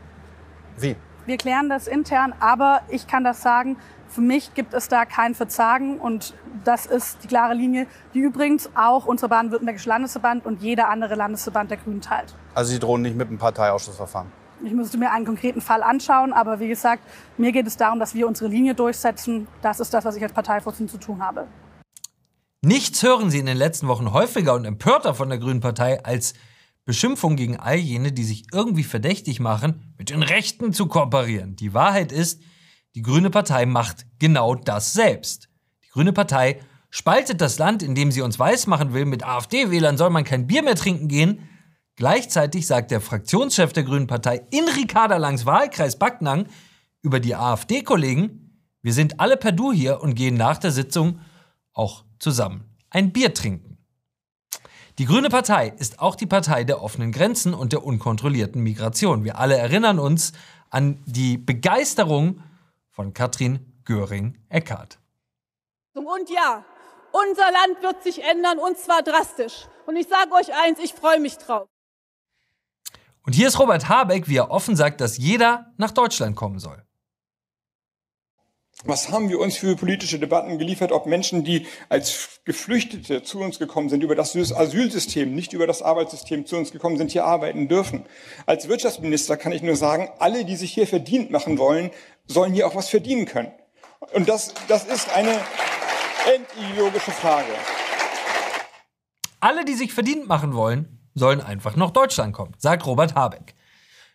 Wie? 0.78 0.96
Wir 1.26 1.36
klären 1.36 1.68
das 1.68 1.86
intern, 1.86 2.34
aber 2.40 2.80
ich 2.88 3.06
kann 3.06 3.22
das 3.22 3.42
sagen, 3.42 3.76
für 4.12 4.20
mich 4.20 4.52
gibt 4.54 4.74
es 4.74 4.88
da 4.88 5.04
kein 5.04 5.34
Verzagen 5.34 5.98
und 5.98 6.34
das 6.64 6.86
ist 6.86 7.18
die 7.24 7.28
klare 7.28 7.54
Linie, 7.54 7.86
die 8.12 8.18
übrigens 8.18 8.68
auch 8.74 9.06
unser 9.06 9.28
baden-württembergische 9.28 9.88
Landesverband 9.88 10.44
und 10.44 10.62
jeder 10.62 10.88
andere 10.88 11.14
Landesverband 11.14 11.70
der 11.70 11.78
Grünen 11.78 12.00
teilt. 12.00 12.34
Also 12.54 12.72
Sie 12.72 12.78
drohen 12.78 13.02
nicht 13.02 13.16
mit 13.16 13.28
einem 13.28 13.38
Parteiausschussverfahren? 13.38 14.30
Ich 14.64 14.72
müsste 14.72 14.98
mir 14.98 15.10
einen 15.10 15.24
konkreten 15.24 15.60
Fall 15.60 15.82
anschauen, 15.82 16.32
aber 16.32 16.60
wie 16.60 16.68
gesagt, 16.68 17.02
mir 17.36 17.50
geht 17.50 17.66
es 17.66 17.76
darum, 17.76 17.98
dass 17.98 18.14
wir 18.14 18.28
unsere 18.28 18.48
Linie 18.48 18.74
durchsetzen. 18.74 19.48
Das 19.60 19.80
ist 19.80 19.92
das, 19.92 20.04
was 20.04 20.14
ich 20.14 20.22
als 20.22 20.32
Parteivorsitzende 20.32 20.92
zu 20.92 20.98
tun 20.98 21.20
habe. 21.24 21.48
Nichts 22.60 23.02
hören 23.02 23.30
Sie 23.30 23.38
in 23.38 23.46
den 23.46 23.56
letzten 23.56 23.88
Wochen 23.88 24.12
häufiger 24.12 24.54
und 24.54 24.64
empörter 24.64 25.14
von 25.14 25.30
der 25.30 25.38
Grünen 25.38 25.60
Partei 25.60 26.04
als 26.04 26.34
Beschimpfung 26.84 27.34
gegen 27.34 27.56
all 27.56 27.76
jene, 27.76 28.12
die 28.12 28.22
sich 28.22 28.44
irgendwie 28.52 28.84
verdächtig 28.84 29.40
machen, 29.40 29.94
mit 29.98 30.10
den 30.10 30.22
Rechten 30.22 30.72
zu 30.72 30.86
kooperieren. 30.86 31.56
Die 31.56 31.74
Wahrheit 31.74 32.12
ist, 32.12 32.40
die 32.94 33.02
Grüne 33.02 33.30
Partei 33.30 33.66
macht 33.66 34.06
genau 34.18 34.54
das 34.54 34.92
selbst. 34.92 35.48
Die 35.84 35.88
Grüne 35.90 36.12
Partei 36.12 36.60
spaltet 36.90 37.40
das 37.40 37.58
Land, 37.58 37.82
indem 37.82 38.12
sie 38.12 38.20
uns 38.20 38.38
weismachen 38.38 38.92
will, 38.92 39.06
mit 39.06 39.24
AfD-Wählern 39.24 39.96
soll 39.96 40.10
man 40.10 40.24
kein 40.24 40.46
Bier 40.46 40.62
mehr 40.62 40.76
trinken 40.76 41.08
gehen. 41.08 41.48
Gleichzeitig 41.96 42.66
sagt 42.66 42.90
der 42.90 43.00
Fraktionschef 43.00 43.72
der 43.72 43.84
Grünen 43.84 44.06
Partei 44.06 44.46
in 44.50 44.64
Ricarda 44.68 45.16
Langs 45.16 45.46
Wahlkreis 45.46 45.98
Backnang 45.98 46.46
über 47.02 47.20
die 47.20 47.34
AfD-Kollegen, 47.34 48.42
wir 48.82 48.92
sind 48.92 49.20
alle 49.20 49.36
per 49.36 49.52
Du 49.52 49.72
hier 49.72 50.00
und 50.00 50.14
gehen 50.14 50.34
nach 50.34 50.58
der 50.58 50.72
Sitzung 50.72 51.20
auch 51.72 52.04
zusammen 52.18 52.64
ein 52.90 53.12
Bier 53.12 53.32
trinken. 53.32 53.78
Die 54.98 55.06
Grüne 55.06 55.30
Partei 55.30 55.68
ist 55.78 56.00
auch 56.00 56.16
die 56.16 56.26
Partei 56.26 56.64
der 56.64 56.82
offenen 56.82 57.12
Grenzen 57.12 57.54
und 57.54 57.72
der 57.72 57.84
unkontrollierten 57.84 58.62
Migration. 58.62 59.24
Wir 59.24 59.38
alle 59.38 59.56
erinnern 59.56 59.98
uns 59.98 60.32
an 60.68 61.02
die 61.06 61.38
Begeisterung 61.38 62.42
von 62.92 63.14
Katrin 63.14 63.82
Göring-Eckardt. 63.84 64.98
Und 65.94 66.30
ja, 66.30 66.64
unser 67.10 67.50
Land 67.50 67.82
wird 67.82 68.02
sich 68.02 68.22
ändern 68.22 68.58
und 68.58 68.78
zwar 68.78 69.02
drastisch. 69.02 69.66
Und 69.86 69.96
ich 69.96 70.06
sage 70.06 70.32
euch 70.32 70.54
eins, 70.54 70.78
ich 70.78 70.92
freue 70.92 71.18
mich 71.18 71.36
drauf. 71.38 71.66
Und 73.24 73.34
hier 73.34 73.48
ist 73.48 73.58
Robert 73.58 73.88
Habeck, 73.88 74.28
wie 74.28 74.36
er 74.36 74.50
offen 74.50 74.76
sagt, 74.76 75.00
dass 75.00 75.16
jeder 75.16 75.72
nach 75.76 75.90
Deutschland 75.90 76.36
kommen 76.36 76.58
soll. 76.58 76.81
Was 78.84 79.10
haben 79.10 79.28
wir 79.28 79.38
uns 79.38 79.56
für 79.56 79.76
politische 79.76 80.18
Debatten 80.18 80.58
geliefert, 80.58 80.90
ob 80.90 81.06
Menschen, 81.06 81.44
die 81.44 81.66
als 81.88 82.40
Geflüchtete 82.44 83.22
zu 83.22 83.38
uns 83.38 83.60
gekommen 83.60 83.88
sind, 83.88 84.02
über 84.02 84.16
das 84.16 84.34
Asylsystem, 84.34 85.32
nicht 85.34 85.52
über 85.52 85.68
das 85.68 85.82
Arbeitssystem 85.82 86.46
zu 86.46 86.56
uns 86.56 86.72
gekommen 86.72 86.96
sind, 86.98 87.12
hier 87.12 87.24
arbeiten 87.24 87.68
dürfen? 87.68 88.04
Als 88.44 88.68
Wirtschaftsminister 88.68 89.36
kann 89.36 89.52
ich 89.52 89.62
nur 89.62 89.76
sagen, 89.76 90.08
alle, 90.18 90.44
die 90.44 90.56
sich 90.56 90.72
hier 90.72 90.88
verdient 90.88 91.30
machen 91.30 91.58
wollen, 91.58 91.90
sollen 92.26 92.52
hier 92.54 92.66
auch 92.66 92.74
was 92.74 92.88
verdienen 92.88 93.26
können. 93.26 93.52
Und 94.14 94.28
das, 94.28 94.52
das 94.66 94.84
ist 94.84 95.14
eine 95.14 95.38
entideologische 96.34 97.12
Frage. 97.12 97.52
Alle, 99.38 99.64
die 99.64 99.74
sich 99.74 99.92
verdient 99.92 100.26
machen 100.26 100.54
wollen, 100.54 100.98
sollen 101.14 101.40
einfach 101.40 101.76
nach 101.76 101.90
Deutschland 101.90 102.32
kommen, 102.32 102.54
sagt 102.58 102.84
Robert 102.86 103.14
Habeck. 103.14 103.54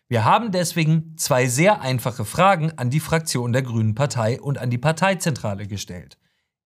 Wir 0.08 0.24
haben 0.24 0.52
deswegen 0.52 1.16
zwei 1.18 1.46
sehr 1.48 1.82
einfache 1.82 2.24
Fragen 2.24 2.72
an 2.78 2.88
die 2.88 3.00
Fraktion 3.00 3.52
der 3.52 3.62
Grünen 3.62 3.94
Partei 3.94 4.40
und 4.40 4.56
an 4.56 4.70
die 4.70 4.78
Parteizentrale 4.78 5.66
gestellt. 5.66 6.16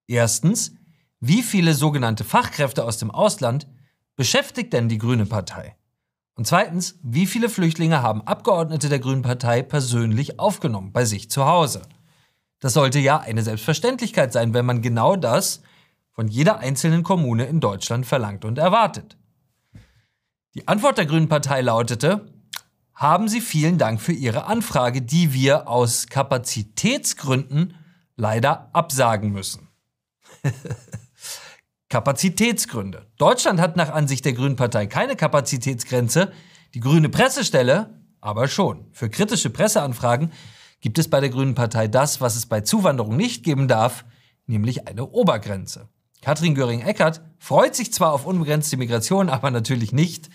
Erstens, 0.06 0.74
wie 1.18 1.42
viele 1.42 1.74
sogenannte 1.74 2.22
Fachkräfte 2.22 2.84
aus 2.84 2.98
dem 2.98 3.10
Ausland 3.10 3.66
beschäftigt 4.14 4.72
denn 4.72 4.88
die 4.88 4.98
Grüne 4.98 5.26
Partei? 5.26 5.76
Und 6.34 6.46
zweitens, 6.46 6.98
wie 7.02 7.26
viele 7.26 7.48
Flüchtlinge 7.48 8.00
haben 8.00 8.26
Abgeordnete 8.26 8.88
der 8.88 9.00
Grünen 9.00 9.22
Partei 9.22 9.62
persönlich 9.62 10.38
aufgenommen 10.38 10.92
bei 10.92 11.04
sich 11.04 11.28
zu 11.28 11.44
Hause? 11.44 11.82
Das 12.60 12.74
sollte 12.74 13.00
ja 13.00 13.18
eine 13.18 13.42
Selbstverständlichkeit 13.42 14.32
sein, 14.32 14.54
wenn 14.54 14.64
man 14.64 14.82
genau 14.82 15.16
das 15.16 15.62
von 16.12 16.28
jeder 16.28 16.58
einzelnen 16.60 17.02
Kommune 17.02 17.46
in 17.46 17.58
Deutschland 17.58 18.06
verlangt 18.06 18.44
und 18.44 18.58
erwartet. 18.58 19.16
Die 20.54 20.68
Antwort 20.68 20.96
der 20.96 21.06
Grünen 21.06 21.28
Partei 21.28 21.60
lautete, 21.60 22.32
haben 22.94 23.28
Sie 23.28 23.40
vielen 23.40 23.78
Dank 23.78 24.00
für 24.00 24.12
Ihre 24.12 24.44
Anfrage, 24.44 25.02
die 25.02 25.32
wir 25.32 25.68
aus 25.68 26.06
Kapazitätsgründen 26.06 27.74
leider 28.16 28.70
absagen 28.72 29.32
müssen. 29.32 29.68
Kapazitätsgründe. 31.88 33.06
Deutschland 33.18 33.60
hat 33.60 33.76
nach 33.76 33.90
Ansicht 33.90 34.24
der 34.24 34.32
Grünen 34.32 34.56
Partei 34.56 34.86
keine 34.86 35.16
Kapazitätsgrenze, 35.16 36.32
die 36.74 36.80
grüne 36.80 37.08
Pressestelle 37.08 38.02
aber 38.22 38.48
schon. 38.48 38.86
Für 38.92 39.10
kritische 39.10 39.50
Presseanfragen 39.50 40.32
gibt 40.80 40.98
es 40.98 41.10
bei 41.10 41.20
der 41.20 41.28
Grünen 41.28 41.54
Partei 41.54 41.88
das, 41.88 42.20
was 42.20 42.36
es 42.36 42.46
bei 42.46 42.60
Zuwanderung 42.62 43.16
nicht 43.16 43.44
geben 43.44 43.68
darf, 43.68 44.04
nämlich 44.46 44.88
eine 44.88 45.06
Obergrenze. 45.06 45.88
Katrin 46.22 46.54
Göring-Eckardt 46.54 47.20
freut 47.38 47.74
sich 47.74 47.92
zwar 47.92 48.12
auf 48.12 48.26
unbegrenzte 48.26 48.76
Migration, 48.76 49.28
aber 49.28 49.50
natürlich 49.50 49.92
nicht 49.92 50.30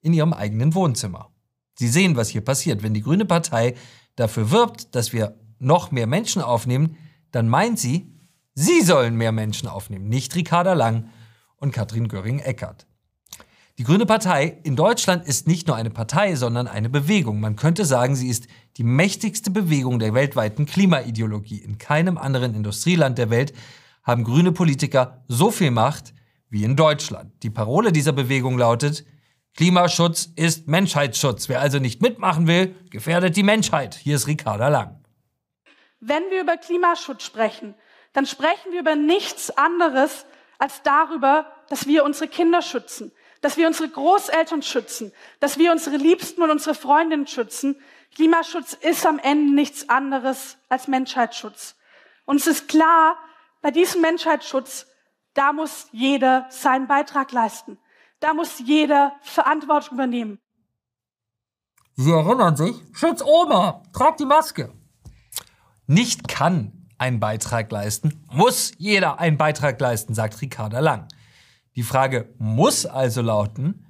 in 0.00 0.12
ihrem 0.14 0.32
eigenen 0.32 0.74
Wohnzimmer. 0.74 1.30
Sie 1.74 1.88
sehen, 1.88 2.16
was 2.16 2.28
hier 2.28 2.42
passiert. 2.42 2.82
Wenn 2.82 2.94
die 2.94 3.02
Grüne 3.02 3.24
Partei 3.24 3.74
dafür 4.16 4.50
wirbt, 4.50 4.94
dass 4.94 5.12
wir 5.12 5.38
noch 5.58 5.90
mehr 5.90 6.06
Menschen 6.06 6.42
aufnehmen, 6.42 6.96
dann 7.30 7.48
meint 7.48 7.78
sie, 7.78 8.12
sie 8.54 8.82
sollen 8.82 9.16
mehr 9.16 9.32
Menschen 9.32 9.68
aufnehmen, 9.68 10.08
nicht 10.08 10.34
Ricarda 10.34 10.74
Lang 10.74 11.08
und 11.56 11.72
Katrin 11.72 12.08
Göring-Eckardt. 12.08 12.86
Die 13.78 13.84
Grüne 13.84 14.04
Partei 14.04 14.58
in 14.64 14.76
Deutschland 14.76 15.26
ist 15.26 15.48
nicht 15.48 15.66
nur 15.66 15.76
eine 15.76 15.88
Partei, 15.88 16.36
sondern 16.36 16.68
eine 16.68 16.90
Bewegung. 16.90 17.40
Man 17.40 17.56
könnte 17.56 17.86
sagen, 17.86 18.14
sie 18.14 18.28
ist 18.28 18.46
die 18.76 18.84
mächtigste 18.84 19.50
Bewegung 19.50 19.98
der 19.98 20.12
weltweiten 20.12 20.66
Klimaideologie. 20.66 21.58
In 21.58 21.78
keinem 21.78 22.18
anderen 22.18 22.54
Industrieland 22.54 23.16
der 23.16 23.30
Welt 23.30 23.54
haben 24.02 24.24
grüne 24.24 24.52
Politiker 24.52 25.24
so 25.26 25.50
viel 25.50 25.70
Macht 25.70 26.12
wie 26.50 26.64
in 26.64 26.76
Deutschland. 26.76 27.32
Die 27.42 27.50
Parole 27.50 27.92
dieser 27.92 28.12
Bewegung 28.12 28.58
lautet, 28.58 29.06
Klimaschutz 29.56 30.30
ist 30.34 30.66
Menschheitsschutz. 30.66 31.48
Wer 31.48 31.60
also 31.60 31.78
nicht 31.78 32.00
mitmachen 32.00 32.46
will, 32.46 32.74
gefährdet 32.90 33.36
die 33.36 33.42
Menschheit. 33.42 33.94
Hier 33.94 34.16
ist 34.16 34.26
Ricarda 34.26 34.68
Lang. 34.68 35.04
Wenn 36.00 36.22
wir 36.30 36.40
über 36.40 36.56
Klimaschutz 36.56 37.22
sprechen, 37.22 37.74
dann 38.14 38.26
sprechen 38.26 38.72
wir 38.72 38.80
über 38.80 38.96
nichts 38.96 39.50
anderes 39.56 40.26
als 40.58 40.82
darüber, 40.82 41.46
dass 41.68 41.86
wir 41.86 42.04
unsere 42.04 42.28
Kinder 42.28 42.62
schützen, 42.62 43.12
dass 43.40 43.56
wir 43.56 43.66
unsere 43.66 43.88
Großeltern 43.88 44.62
schützen, 44.62 45.12
dass 45.40 45.58
wir 45.58 45.70
unsere 45.72 45.96
Liebsten 45.96 46.42
und 46.42 46.50
unsere 46.50 46.74
Freundinnen 46.74 47.26
schützen. 47.26 47.76
Klimaschutz 48.14 48.72
ist 48.72 49.04
am 49.06 49.18
Ende 49.18 49.54
nichts 49.54 49.88
anderes 49.88 50.56
als 50.68 50.88
Menschheitsschutz. 50.88 51.76
Und 52.24 52.36
es 52.36 52.46
ist 52.46 52.68
klar, 52.68 53.18
bei 53.60 53.70
diesem 53.70 54.00
Menschheitsschutz, 54.00 54.86
da 55.34 55.52
muss 55.52 55.88
jeder 55.92 56.46
seinen 56.50 56.86
Beitrag 56.86 57.32
leisten. 57.32 57.78
Da 58.22 58.34
muss 58.34 58.60
jeder 58.64 59.16
Verantwortung 59.22 59.94
übernehmen. 59.94 60.38
Sie 61.96 62.12
erinnern 62.12 62.56
sich? 62.56 62.76
Schutz 62.92 63.20
Oma, 63.20 63.82
tragt 63.92 64.20
die 64.20 64.24
Maske. 64.24 64.72
Nicht 65.88 66.28
kann 66.28 66.86
einen 66.98 67.18
Beitrag 67.18 67.72
leisten, 67.72 68.24
muss 68.30 68.72
jeder 68.78 69.18
einen 69.18 69.38
Beitrag 69.38 69.80
leisten, 69.80 70.14
sagt 70.14 70.40
Ricarda 70.40 70.78
Lang. 70.78 71.08
Die 71.74 71.82
Frage 71.82 72.32
muss 72.38 72.86
also 72.86 73.22
lauten, 73.22 73.86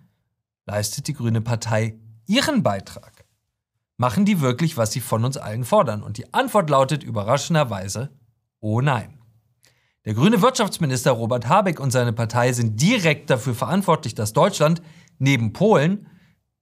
leistet 0.64 1.08
die 1.08 1.12
Grüne 1.12 1.42
Partei 1.42 2.00
ihren 2.26 2.62
Beitrag? 2.62 3.26
Machen 3.98 4.24
die 4.24 4.40
wirklich, 4.40 4.78
was 4.78 4.92
sie 4.92 5.00
von 5.00 5.26
uns 5.26 5.36
allen 5.36 5.64
fordern? 5.64 6.02
Und 6.02 6.16
die 6.16 6.32
Antwort 6.32 6.70
lautet 6.70 7.04
überraschenderweise, 7.04 8.18
oh 8.60 8.80
nein. 8.80 9.21
Der 10.04 10.14
grüne 10.14 10.42
Wirtschaftsminister 10.42 11.12
Robert 11.12 11.48
Habeck 11.48 11.78
und 11.78 11.92
seine 11.92 12.12
Partei 12.12 12.52
sind 12.52 12.80
direkt 12.82 13.30
dafür 13.30 13.54
verantwortlich, 13.54 14.16
dass 14.16 14.32
Deutschland 14.32 14.82
neben 15.18 15.52
Polen 15.52 16.08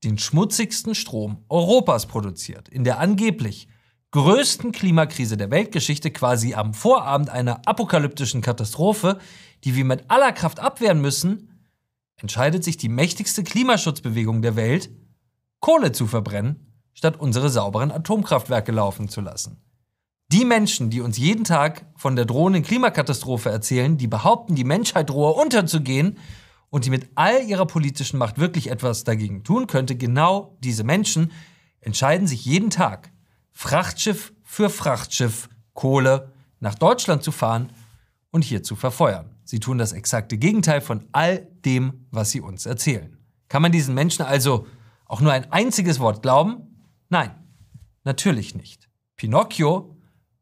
den 0.05 0.19
schmutzigsten 0.19 0.95
Strom 0.95 1.45
Europas 1.49 2.07
produziert, 2.07 2.69
in 2.69 2.85
der 2.85 2.99
angeblich 2.99 3.69
größten 4.11 4.73
Klimakrise 4.73 5.39
der 5.39 5.51
Weltgeschichte, 5.51 6.11
quasi 6.11 6.53
am 6.53 6.75
Vorabend 6.75 7.31
einer 7.31 7.67
apokalyptischen 7.67 8.43
Katastrophe, 8.43 9.19
die 9.65 9.75
wir 9.75 9.87
mit 9.87 10.11
aller 10.11 10.33
Kraft 10.33 10.61
abwehren 10.61 11.01
müssen, 11.01 11.65
entscheidet 12.17 12.63
sich 12.63 12.77
die 12.77 12.89
mächtigste 12.91 13.43
Klimaschutzbewegung 13.43 14.43
der 14.43 14.57
Welt, 14.57 14.91
Kohle 15.61 15.93
zu 15.93 16.07
verbrennen, 16.07 16.83
statt 16.93 17.19
unsere 17.19 17.49
sauberen 17.49 17.91
Atomkraftwerke 17.91 18.73
laufen 18.73 19.09
zu 19.09 19.23
lassen. 19.23 19.63
Die 20.33 20.45
Menschen, 20.45 20.91
die 20.91 21.01
uns 21.01 21.19
jeden 21.19 21.43
Tag 21.43 21.87
von 21.97 22.15
der 22.15 22.25
drohenden 22.25 22.63
Klimakatastrophe 22.63 23.51
erzählen, 23.51 23.97
die 23.97 24.07
behaupten, 24.07 24.55
die 24.55 24.63
Menschheit 24.63 25.11
drohe 25.11 25.33
unterzugehen 25.33 26.19
und 26.71 26.85
die 26.85 26.91
mit 26.91 27.11
all 27.17 27.43
ihrer 27.43 27.67
politischen 27.67 28.17
Macht 28.17 28.39
wirklich 28.39 28.71
etwas 28.71 29.03
dagegen 29.03 29.43
tun 29.43 29.67
könnte, 29.67 29.97
genau 29.97 30.57
diese 30.61 30.85
Menschen 30.85 31.33
entscheiden 31.81 32.29
sich 32.29 32.45
jeden 32.45 32.71
Tag 32.71 33.11
Frachtschiff 33.51 34.33
für 34.45 34.71
Frachtschiff 34.71 35.49
Kohle 35.75 36.33
nach 36.61 36.77
Deutschland 36.77 37.25
zu 37.25 37.33
fahren 37.33 37.73
und 38.31 38.45
hier 38.45 38.63
zu 38.63 38.77
verfeuern. 38.77 39.35
Sie 39.43 39.59
tun 39.59 39.79
das 39.79 39.93
exakte 39.93 40.39
Gegenteil 40.39 40.81
von 40.81 41.09
all 41.11 41.49
dem, 41.65 42.07
was 42.13 42.31
sie 42.31 42.41
uns 42.41 42.67
erzählen. 42.67 43.19
Kann 43.49 43.63
man 43.63 43.73
diesen 43.73 43.97
Menschen 43.97 44.25
also 44.25 44.69
auch 45.07 45.21
nur 45.21 45.33
ein 45.33 45.51
einziges 45.51 45.99
Wort 45.99 46.23
glauben? 46.23 46.87
Nein, 47.09 47.33
natürlich 48.05 48.55
nicht. 48.55 48.89
Pinocchio 49.17 49.97